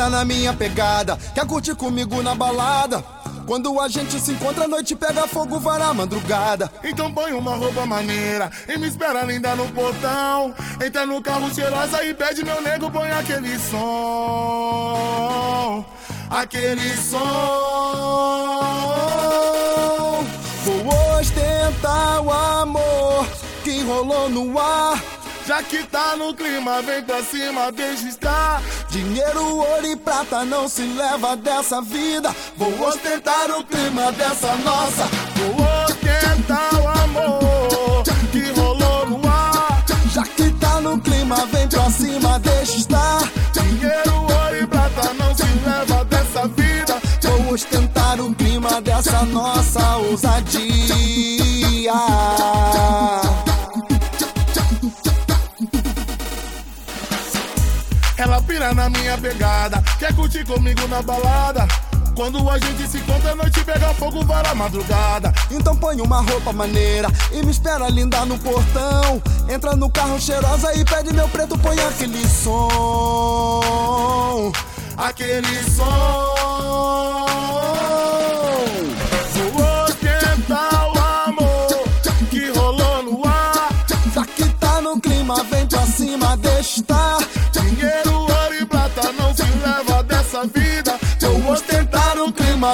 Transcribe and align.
pira 0.00 0.08
na 0.08 0.24
minha 0.24 0.54
pegada, 0.54 1.18
quer 1.34 1.44
curtir 1.46 1.74
comigo 1.74 2.22
na 2.22 2.34
balada. 2.34 3.04
Quando 3.46 3.78
a 3.80 3.86
gente 3.88 4.18
se 4.18 4.32
encontra, 4.32 4.64
a 4.64 4.68
noite 4.68 4.96
pega 4.96 5.26
fogo, 5.26 5.60
vai 5.60 5.78
na 5.78 5.92
madrugada. 5.92 6.72
Então 6.82 7.12
põe 7.12 7.34
uma 7.34 7.54
roupa 7.56 7.84
maneira 7.84 8.50
e 8.66 8.78
me 8.78 8.86
espera 8.88 9.24
linda 9.24 9.54
no 9.56 9.68
portão. 9.72 10.54
Entra 10.82 11.04
no 11.04 11.20
carro 11.20 11.52
cheirosa 11.52 12.02
e 12.04 12.14
pede 12.14 12.42
meu 12.44 12.62
nego, 12.62 12.90
põe 12.90 13.10
aquele 13.10 13.58
som. 13.58 13.84
Aquele 16.30 16.96
som. 16.96 17.18
Vou 20.64 21.18
ostentar 21.18 22.22
o 22.22 22.30
amor 22.30 23.26
que 23.64 23.82
rolou 23.82 24.30
no 24.30 24.58
ar. 24.58 25.19
Já 25.46 25.62
que 25.62 25.82
tá 25.84 26.16
no 26.16 26.32
clima, 26.34 26.80
vem 26.82 27.02
pra 27.02 27.22
cima, 27.22 27.72
deixa 27.72 28.08
estar. 28.08 28.62
Dinheiro, 28.90 29.56
ouro 29.56 29.86
e 29.86 29.96
prata 29.96 30.44
não 30.44 30.68
se 30.68 30.82
leva 30.82 31.36
dessa 31.36 31.80
vida. 31.82 32.34
Vou 32.56 32.88
ostentar 32.88 33.50
o 33.50 33.64
clima 33.64 34.12
dessa 34.12 34.54
nossa. 34.56 35.08
Vou 35.36 35.66
ostentar 35.84 36.74
o 36.74 36.88
amor 36.88 38.02
que 38.30 38.60
rolou 38.60 39.06
no 39.06 39.28
ar. 39.28 39.84
Já 40.12 40.22
que 40.22 40.50
tá 40.52 40.80
no 40.80 41.00
clima, 41.00 41.36
vem 41.46 41.68
pra 41.68 41.90
cima, 41.90 42.38
deixa 42.38 42.76
estar. 42.76 43.22
Dinheiro, 43.52 44.14
ouro 44.14 44.56
e 44.56 44.66
prata 44.66 45.12
não 45.14 45.34
se 45.34 45.44
leva 45.64 46.04
dessa 46.04 46.46
vida. 46.48 47.00
Vou 47.22 47.54
ostentar 47.54 48.20
o 48.20 48.34
clima 48.34 48.80
dessa 48.80 49.24
nossa 49.24 49.96
ousadia. 49.96 51.29
Na 58.74 58.88
minha 58.88 59.18
pegada, 59.18 59.82
quer 59.98 60.14
curtir 60.14 60.44
comigo 60.44 60.86
na 60.86 61.02
balada. 61.02 61.66
Quando 62.14 62.48
a 62.48 62.56
gente 62.56 62.86
se 62.86 62.98
encontra, 62.98 63.32
a 63.32 63.34
noite 63.34 63.64
pega 63.64 63.92
fogo, 63.94 64.24
para 64.24 64.50
a 64.50 64.54
madrugada. 64.54 65.32
Então 65.50 65.76
põe 65.76 66.00
uma 66.00 66.20
roupa 66.20 66.52
maneira 66.52 67.08
e 67.32 67.42
me 67.42 67.50
espera 67.50 67.88
linda 67.88 68.24
no 68.24 68.38
portão. 68.38 69.20
Entra 69.48 69.74
no 69.74 69.90
carro 69.90 70.20
cheirosa 70.20 70.72
e 70.74 70.84
pede 70.84 71.12
meu 71.12 71.28
preto, 71.28 71.58
põe 71.58 71.78
aquele 71.80 72.24
som. 72.28 73.60
Aquele 74.96 75.64
som. 75.70 77.19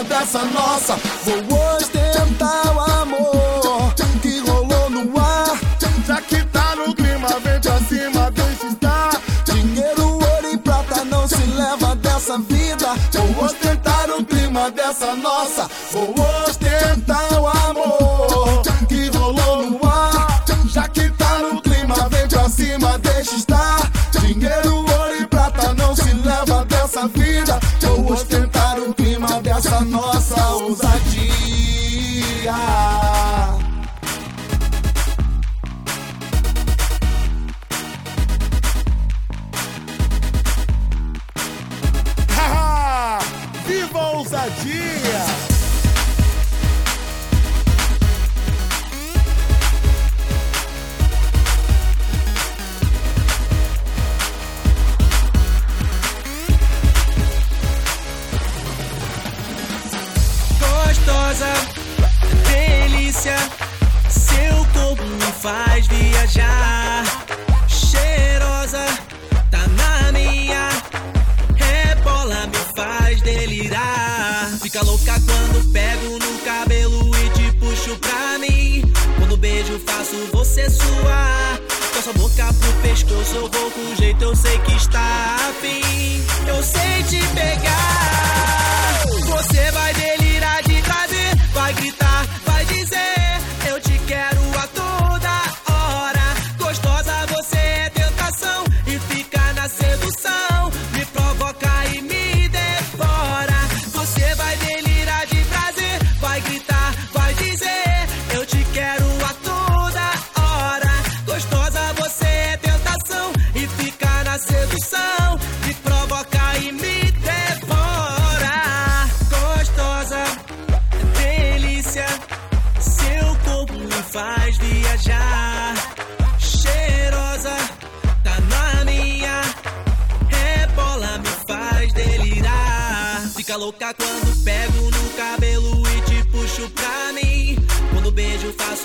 Dessa 0.04 0.44
nossa. 0.44 0.96
Vou 1.24 1.76
ostentar 1.76 2.74
o 2.74 2.80
amor 3.02 3.94
que 4.22 4.38
rolou 4.40 4.90
no 4.90 5.18
ar. 5.18 5.58
Já 6.06 6.20
que 6.20 6.44
tá 6.46 6.76
no 6.76 6.94
clima, 6.94 7.28
vem 7.42 7.60
pra 7.60 7.78
cima, 7.80 8.30
deixa 8.30 8.66
estar. 8.66 9.20
Dinheiro, 9.44 10.12
ouro 10.12 10.52
e 10.52 10.56
prata 10.58 11.04
não 11.04 11.26
se 11.26 11.42
leva 11.56 11.96
dessa 11.96 12.38
vida. 12.38 12.94
Vou 13.34 13.44
ostentar 13.44 14.10
o 14.10 14.24
clima 14.24 14.70
dessa 14.70 15.14
nossa. 15.16 15.68
Vou 15.92 16.14
ostentar 16.46 17.40
o 17.40 17.46
amor 17.46 17.95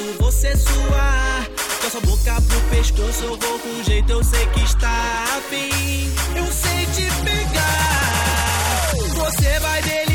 faço 0.02 0.14
você 0.20 0.56
suar. 0.58 1.48
Com 1.82 1.90
sua 1.90 2.02
boca 2.02 2.42
pro 2.42 2.62
pescoço 2.76 3.24
eu 3.24 3.38
vou 3.38 3.60
com 3.60 3.84
jeito, 3.84 4.12
eu 4.12 4.24
sei 4.24 4.46
que 4.48 4.64
está 4.64 4.90
afim. 5.38 6.12
Eu 6.36 6.46
sei 6.52 6.86
te 6.88 7.12
pegar. 7.24 8.92
Você 9.16 9.60
vai 9.60 9.82
delirar 9.82 10.11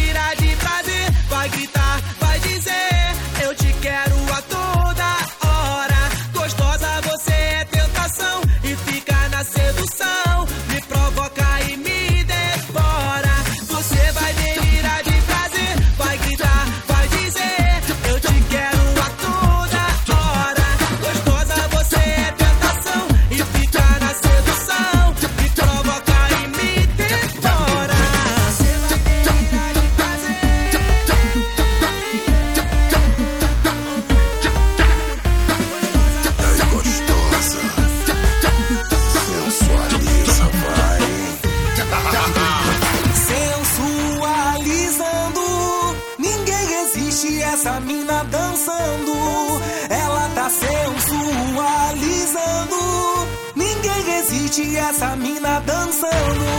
pensando 55.96 56.56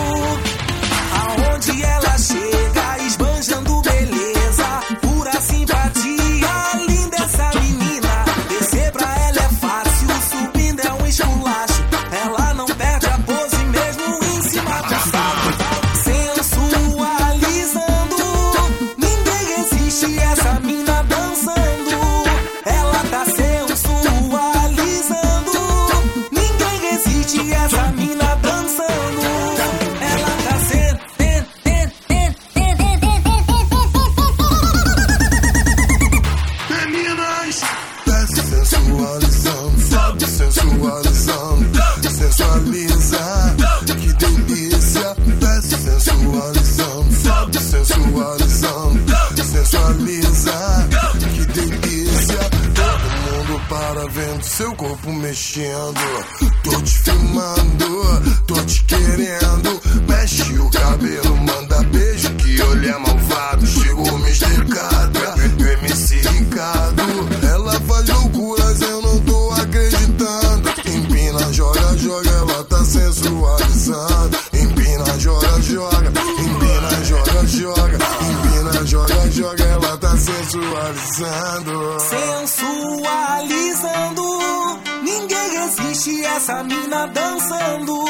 dançando. 87.13 88.06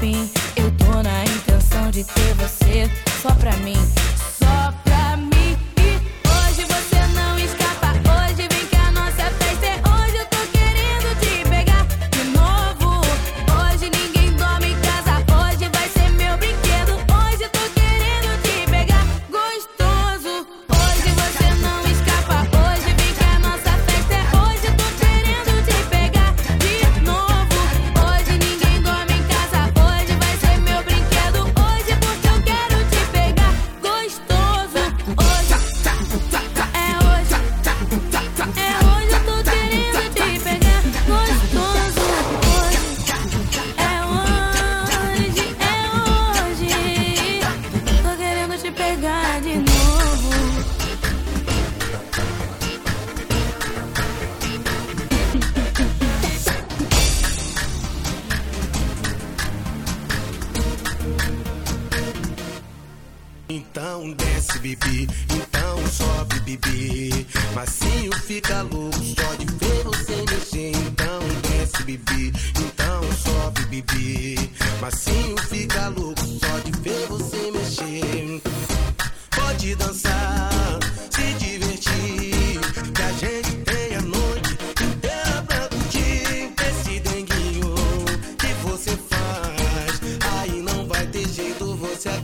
fim. 0.00 0.30
Eu 0.56 0.70
tô 0.78 1.02
na 1.02 1.24
intenção 1.24 1.90
de 1.90 2.02
ter 2.04 2.34
você 2.34 2.90
só 3.22 3.32
pra 3.34 3.54
mim 3.58 3.76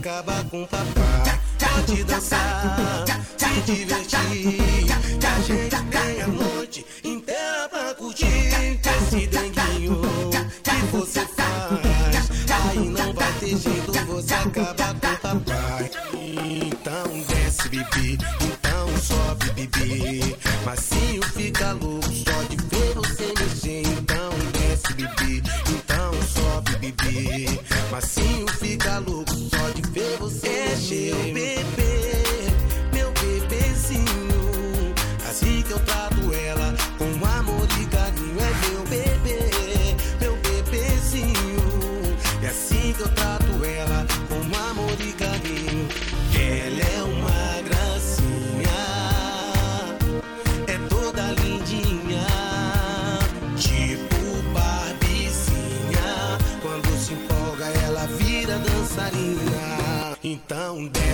acaba 0.06 0.44
com 0.44 0.62
o 0.62 0.66
papai. 0.68 1.40
Pode 1.58 2.04
dançar, 2.04 3.04
se 3.36 3.60
divertir, 3.62 4.16
a 5.26 5.40
gente 5.40 5.68
tem 5.68 6.22
a 6.22 6.26
noite 6.28 6.86
inteira 7.02 7.68
pra 7.68 7.94
curtir. 7.94 8.26
Esse 8.26 9.26
denguinho 9.26 10.00
que 10.62 10.96
você 10.96 11.26
faz, 11.26 12.30
aí 12.70 12.88
não 12.88 13.12
vai 13.14 13.32
ter 13.40 13.56
jeito, 13.56 13.92
você 14.06 14.34
acaba 14.34 14.94
com 14.94 15.08
o 15.08 15.40
papai. 15.40 15.90
Então 16.14 17.24
desce, 17.26 17.68
bibi, 17.68 18.18
então 18.42 18.96
sobe, 18.98 19.50
bibi. 19.50 20.36
Macio 20.64 21.22
fica 21.34 21.72
louco 21.72 22.12
só 22.12 22.42
de 22.48 22.56
ver 22.56 22.94
você 22.94 23.32
mexer. 23.38 23.82
Então 23.82 24.30
desce, 24.52 24.94
bibi, 24.94 25.42
então 25.68 26.12
sobe, 26.22 26.76
bibi. 26.76 27.60
Macio 27.90 28.45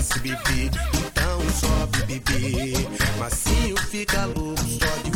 desce, 0.02 0.18
bibi, 0.20 0.70
então 0.98 1.40
sobe, 1.50 2.02
bibi. 2.06 2.74
Macio 3.18 3.76
fica 3.88 4.26
louco 4.26 4.62
só 4.62 5.02
de 5.02 5.11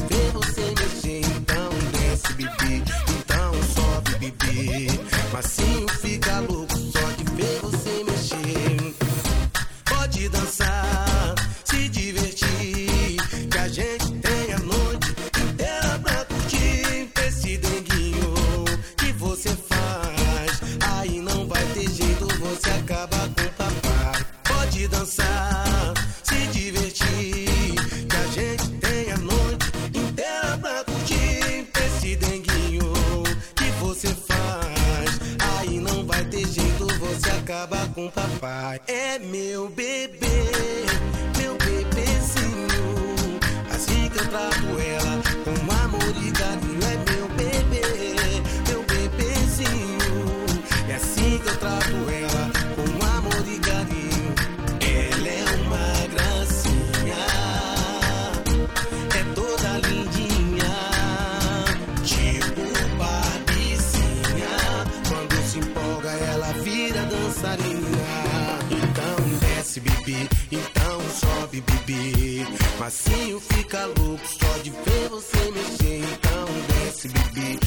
Então 68.70 69.38
desce, 69.38 69.80
bibi, 69.80 70.28
então 70.50 71.00
sobe, 71.10 71.60
bibi. 71.60 72.44
Macio 72.78 73.40
fica 73.40 73.86
louco 73.86 74.26
só 74.26 74.58
de 74.62 74.70
ver 74.70 75.08
você 75.08 75.50
mexer. 75.52 76.00
Então 76.00 76.46
desce, 76.68 77.08
bibi, 77.08 77.58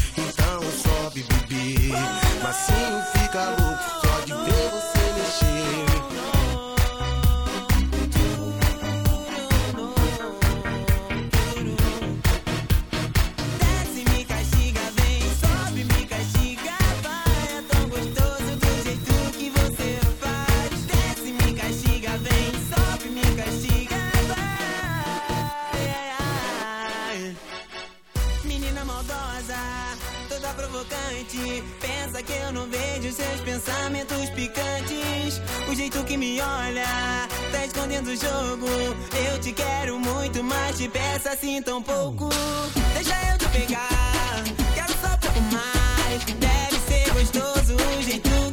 toda 30.39 30.53
provocante. 30.53 31.63
Pensa 31.79 32.23
que 32.23 32.33
eu 32.33 32.51
não 32.51 32.67
vejo 32.67 33.11
seus 33.11 33.41
pensamentos 33.41 34.29
picantes. 34.31 35.41
O 35.69 35.75
jeito 35.75 36.03
que 36.03 36.17
me 36.17 36.39
olha, 36.41 37.27
tá 37.51 37.65
escondendo 37.65 38.07
o 38.07 38.15
jogo. 38.15 38.67
Eu 39.31 39.39
te 39.39 39.51
quero 39.51 39.99
muito, 39.99 40.43
mas 40.43 40.77
te 40.77 40.87
peço 40.87 41.29
assim 41.29 41.61
tão 41.61 41.81
pouco. 41.81 42.29
Deixa 42.93 43.15
eu 43.31 43.37
te 43.37 43.47
pegar, 43.49 44.43
quero 44.73 44.93
só 44.93 45.17
pouco 45.17 45.41
mais. 45.51 46.23
Deve 46.25 46.79
ser 46.87 47.13
gostoso 47.13 47.75
o 47.75 48.01
jeito 48.01 48.48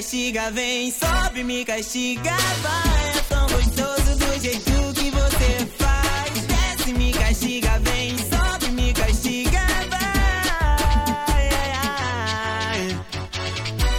castiga, 0.00 0.50
vem, 0.50 0.90
sobe, 0.90 1.44
me 1.44 1.62
castiga, 1.62 2.34
vai. 2.62 3.18
É 3.18 3.22
tão 3.28 3.46
gostoso 3.48 4.16
do 4.16 4.40
jeito 4.40 4.94
que 4.94 5.10
você 5.10 5.66
faz. 5.76 6.30
Desce, 6.46 6.94
me 6.94 7.12
castiga, 7.12 7.78
vem, 7.80 8.16
sobe, 8.16 8.68
me 8.72 8.94
castiga, 8.94 9.60
vai. 9.90 11.36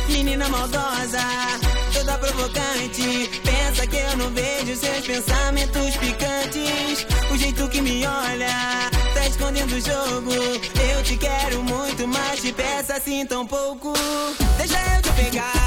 Menina 0.07 0.49
maldosa, 0.49 1.19
toda 1.93 2.17
provocante. 2.17 3.29
Pensa 3.43 3.85
que 3.85 3.97
eu 3.97 4.17
não 4.17 4.31
vejo 4.31 4.75
seus 4.75 5.05
pensamentos 5.05 5.97
picantes. 5.97 7.05
O 7.31 7.37
jeito 7.37 7.69
que 7.69 7.79
me 7.79 8.07
olha, 8.07 8.89
tá 9.13 9.27
escondendo 9.27 9.75
o 9.75 9.79
jogo. 9.79 10.31
Eu 10.33 11.03
te 11.03 11.15
quero 11.15 11.61
muito, 11.61 12.07
mas 12.07 12.41
te 12.41 12.51
peço 12.51 12.91
assim 12.91 13.23
tão 13.23 13.45
pouco. 13.45 13.93
Deixa 14.57 14.79
eu 14.95 15.01
te 15.03 15.11
pegar, 15.11 15.60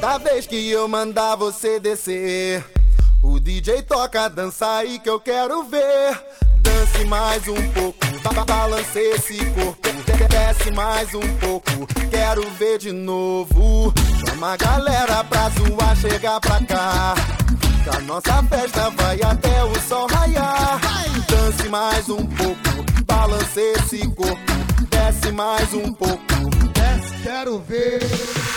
Toda 0.00 0.18
vez 0.18 0.46
que 0.46 0.70
eu 0.70 0.88
mandar 0.88 1.36
você 1.36 1.78
descer, 1.78 2.64
o 3.22 3.38
DJ 3.38 3.82
toca 3.82 4.28
dança 4.28 4.66
aí 4.76 4.98
que 4.98 5.08
eu 5.10 5.20
quero 5.20 5.62
ver. 5.64 6.18
Dance 6.62 7.04
mais 7.06 7.46
um 7.48 7.70
pouco, 7.72 7.98
ba- 8.22 8.44
balance 8.44 8.98
esse 8.98 9.36
corpo. 9.50 9.78
De- 9.90 10.20
Desce 10.30 10.70
mais 10.72 11.14
um 11.14 11.36
pouco, 11.38 11.70
quero 12.10 12.48
ver 12.52 12.78
de 12.78 12.92
novo. 12.92 13.92
Chama 14.26 14.52
a 14.52 14.56
galera 14.56 15.24
pra 15.24 15.48
zoar, 15.50 15.96
chegar 15.96 16.40
pra 16.40 16.60
cá. 16.64 17.14
Que 17.84 17.96
a 17.96 18.00
nossa 18.00 18.42
festa 18.44 18.90
vai 18.90 19.20
até 19.22 19.64
o 19.64 19.74
sol 19.88 20.06
raiar. 20.06 20.80
Dance 21.28 21.68
mais 21.68 22.08
um 22.08 22.24
pouco, 22.26 23.04
balance 23.06 23.58
esse 23.60 24.06
corpo. 24.08 24.52
Desce 24.88 25.32
mais 25.32 25.72
um 25.74 25.92
pouco. 25.92 26.22
Desce, 26.74 27.22
quero 27.22 27.58
ver. 27.60 28.00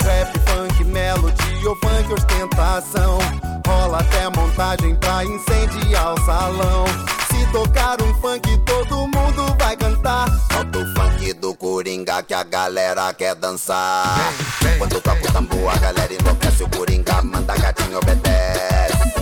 Rap, 0.04 0.38
funk, 0.48 0.84
melody 0.86 1.68
ou 1.68 1.76
funk 1.78 2.14
ostentação. 2.14 3.18
Rola 3.66 4.00
até 4.00 4.30
montagem 4.30 4.96
pra 4.96 5.24
incendiar 5.24 6.14
o 6.14 6.26
salão. 6.26 6.86
Se 7.30 7.46
tocar 7.52 8.02
um 8.02 8.14
funk, 8.16 8.58
todo 8.66 9.08
mundo 9.08 9.56
vai 9.58 9.76
cantar. 9.78 10.28
Solta 10.52 10.80
o 10.80 10.94
funk 10.94 11.34
do 11.34 11.56
Coringa 11.56 12.22
que 12.22 12.34
a 12.34 12.44
galera 12.44 13.14
quer 13.14 13.36
dançar. 13.36 14.34
Quando 14.78 15.00
toca 15.00 15.26
o 15.26 15.32
tambor, 15.32 15.70
a 15.74 15.78
galera 15.78 16.14
enlouquece. 16.14 16.64
O 16.64 16.70
Coringa 16.70 17.22
manda 17.22 17.56
gatinho 17.56 17.98
obedece. 17.98 19.14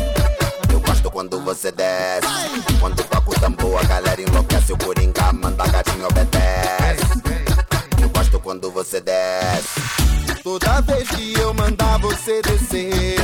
Eu 0.72 0.80
gosto 0.80 1.12
quando 1.12 1.40
você 1.42 1.72
desce. 1.72 2.28
Quando 2.80 3.04
toca 3.04 3.30
o 3.30 3.40
tambor, 3.40 3.80
a 3.80 3.84
galera 3.84 4.22
enlouquece. 4.22 4.74
O 4.74 4.78
Coringa 4.78 5.32
manda 5.32 5.68
gatinho 5.68 6.08
obedece. 6.08 6.41
Quando 8.52 8.70
você 8.70 9.00
desce. 9.00 9.80
Toda 10.44 10.82
vez 10.82 11.08
que 11.08 11.40
eu 11.40 11.54
mandar 11.54 11.98
você 12.00 12.42
descer, 12.42 13.16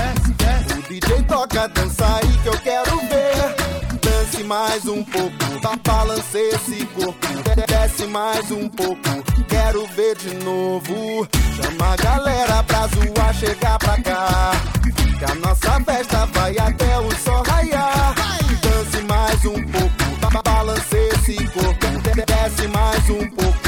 o 0.77 0.81
DJ 0.87 1.21
toca 1.23 1.67
dança 1.67 2.05
aí 2.15 2.37
que 2.37 2.47
eu 2.47 2.57
quero 2.59 2.97
ver. 3.09 3.99
Dance 4.01 4.41
mais 4.45 4.85
um 4.85 5.03
pouco, 5.03 5.35
ba- 5.61 5.77
balance 5.83 6.37
esse 6.37 6.85
corpo. 6.85 7.27
De- 7.27 7.65
Desce 7.67 8.07
mais 8.07 8.49
um 8.51 8.69
pouco, 8.69 9.01
quero 9.49 9.85
ver 9.87 10.15
de 10.15 10.33
novo. 10.45 11.27
Chama 11.61 11.91
a 11.91 11.95
galera 11.97 12.63
pra 12.63 12.87
zoar, 12.87 13.33
chegar 13.33 13.77
pra 13.79 14.01
cá. 14.01 14.51
Que 15.19 15.25
a 15.25 15.35
nossa 15.35 15.77
festa 15.83 16.25
vai 16.27 16.57
até 16.57 16.97
o 16.99 17.11
sol 17.17 17.43
raiar. 17.45 18.15
Dance 18.61 19.01
mais 19.03 19.43
um 19.43 19.61
pouco, 19.73 20.31
ba- 20.31 20.41
balance 20.41 20.95
esse 20.95 21.35
corpo. 21.49 21.85
De- 22.01 22.25
Desce 22.25 22.67
mais 22.69 23.09
um 23.09 23.29
pouco. 23.31 23.66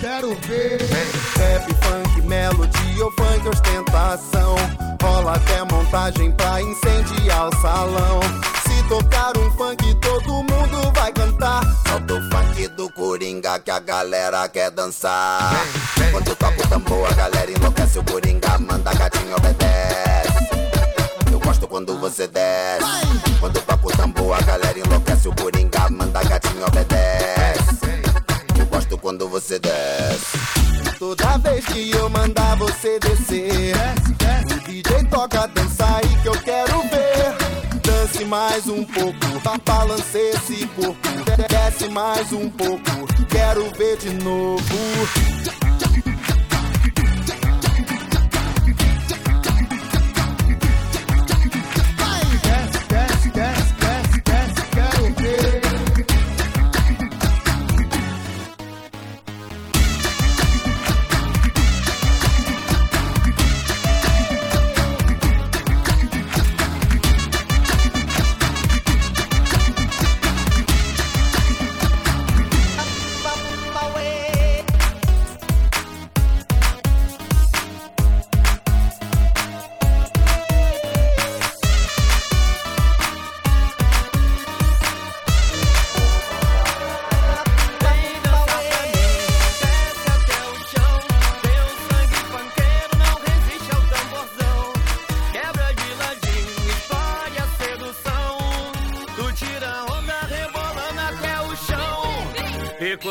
Quero 0.00 0.34
ver. 0.48 0.78
Rap, 1.36 1.74
funk, 1.84 2.22
melody 2.22 3.02
ou 3.02 3.12
funk 3.12 3.48
ostentação. 3.48 4.56
Rola 5.02 5.34
até 5.34 5.62
montagem 5.64 6.32
pra 6.32 6.62
incendiar 6.62 7.48
o 7.48 7.56
salão. 7.60 8.20
Se 8.66 8.82
tocar 8.88 9.36
um 9.36 9.50
funk, 9.52 9.94
todo 9.96 10.32
mundo 10.32 10.92
vai 10.94 11.12
cantar. 11.12 11.62
Solta 11.86 12.14
o 12.14 12.30
funk 12.30 12.68
do 12.68 12.90
Coringa 12.92 13.58
que 13.58 13.70
a 13.70 13.78
galera 13.78 14.48
quer 14.48 14.70
dançar. 14.70 15.52
Quando 16.10 16.34
toca 16.34 16.62
o 16.62 16.68
tambor, 16.68 17.06
a 17.06 17.14
galera 17.14 17.50
enlouquece. 17.50 17.98
O 17.98 18.04
Coringa 18.04 18.58
manda 18.58 18.94
gatinho 18.94 19.36
obedece. 19.36 20.32
Eu 21.30 21.40
gosto 21.40 21.68
quando 21.68 21.98
você 21.98 22.26
desce. 22.26 22.86
Quando 23.38 23.60
toca 23.60 23.86
o 23.86 23.90
tambor, 23.90 24.34
a 24.34 24.40
galera 24.40 24.78
enlouquece. 24.78 25.28
O 25.28 25.34
Coringa 25.34 25.90
manda 25.90 26.22
gatinho 26.24 26.66
obedece. 26.66 26.89
Quando 29.10 29.28
você 29.28 29.58
desce. 29.58 30.38
Toda 30.96 31.36
vez 31.38 31.64
que 31.66 31.90
eu 31.90 32.08
mandar 32.10 32.54
você 32.54 32.96
descer, 33.00 33.74
o 34.54 34.60
DJ 34.70 35.02
toca 35.10 35.48
dança 35.48 35.84
aí 35.96 36.16
que 36.22 36.28
eu 36.28 36.40
quero 36.40 36.80
ver. 36.82 37.80
Dance 37.82 38.24
mais 38.24 38.68
um 38.68 38.84
pouco, 38.84 39.40
ba- 39.42 39.58
balance 39.66 40.16
esse 40.16 40.64
corpo. 40.76 41.08
De- 41.24 41.48
Desce 41.48 41.88
mais 41.88 42.32
um 42.32 42.48
pouco, 42.50 42.84
quero 43.28 43.68
ver 43.76 43.96
de 43.96 44.10
novo. 44.10 44.62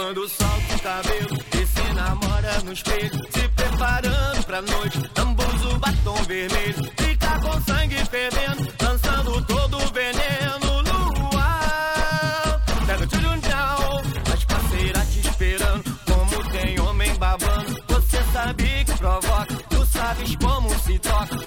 Quando 0.10 0.28
solta 0.28 0.76
o 0.76 0.80
cabelo 0.80 1.38
e 1.54 1.68
se 1.68 1.94
namora 1.94 2.60
no 2.64 2.74
espelho, 2.74 3.12
se 3.30 3.48
preparando 3.50 4.44
pra 4.44 4.60
noite, 4.60 5.00
ambuza 5.16 5.70
o 5.70 5.78
batom 5.78 6.16
vermelho. 6.24 6.92
Fica 6.98 7.40
com 7.40 7.62
sangue 7.62 8.04
fervendo, 8.06 8.74
dançando 8.80 9.46
todo 9.46 9.78
o 9.78 9.94
veneno 9.94 10.82
no 10.82 11.38
ar. 11.38 12.60
Pega 12.88 13.04
o 13.04 13.08
tchurunchau, 13.08 14.02
as 14.34 14.46
parceiras 14.46 15.14
te 15.14 15.20
esperando. 15.20 16.00
Como 16.08 16.52
tem 16.54 16.80
homem 16.80 17.14
babando, 17.18 17.84
você 17.88 18.24
sabe 18.34 18.86
que 18.86 18.98
provoca. 18.98 19.56
Tu 19.70 19.86
sabes 19.86 20.36
como 20.38 20.70
se 20.80 20.98
toca, 20.98 21.38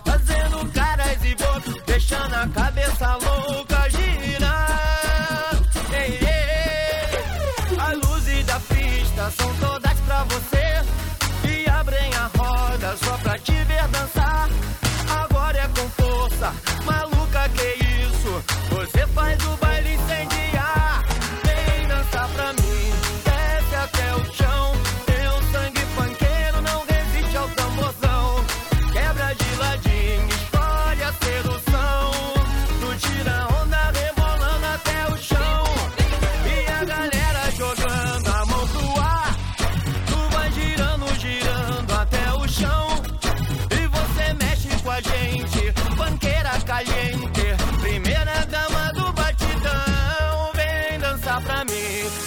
estas 9.29 9.35
son 9.35 9.62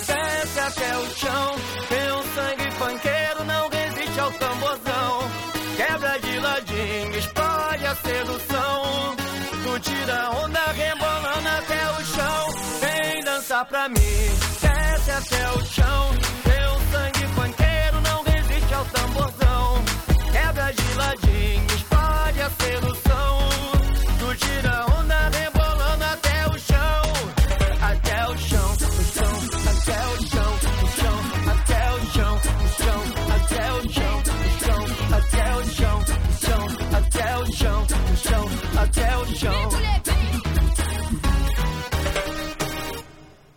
desce 0.08 0.60
até 0.60 0.98
o 0.98 1.06
chão. 1.16 1.56
Meu 1.90 2.24
sangue 2.36 2.72
panqueiro 2.78 3.44
não 3.46 3.70
resiste 3.70 4.20
ao 4.20 4.32
tamborzão. 4.32 5.32
Quebra 5.76 6.20
de 6.20 6.40
ladinho, 6.40 7.18
espalha 7.18 7.92
a 7.92 7.96
sedução. 7.96 9.16
Tu 9.64 9.80
tira 9.80 10.30
onda 10.32 10.72
rebolando 10.72 11.50
até 11.50 11.92
o 11.92 12.06
chão. 12.06 12.48
Vem 12.82 13.24
dançar 13.24 13.66
pra 13.66 13.90
mim, 13.90 14.30
desce 14.62 15.12
até 15.12 15.52
o 15.52 15.66
chão. 15.66 16.12
Meu 16.46 16.72
sangue 16.92 17.36
panqueiro 17.36 18.02
não 18.02 18.24
resiste 18.24 18.74
ao 18.74 18.86
tamborzão. 18.86 19.84
Quebra 20.32 20.72
de 20.72 20.94
ladinho, 20.94 21.76
espalha 21.76 22.46
a 22.46 22.64
sedução. 22.64 23.50
Tu 24.20 24.36
tira 24.46 24.86
onda 24.86 24.95